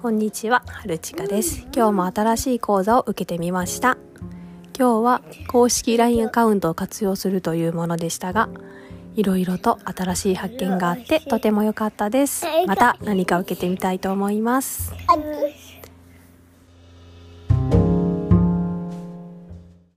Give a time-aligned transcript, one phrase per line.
[0.00, 1.66] こんにちは、はるちかです。
[1.76, 3.98] 今日も新しい講座を受けてみました。
[4.74, 8.48] 今日は公式 LINE アカウントを活用するというものでしたが、
[9.14, 12.46] いろいろと新しい発見があってとても良かったです。
[12.66, 14.94] また何か受けてみたいと思います。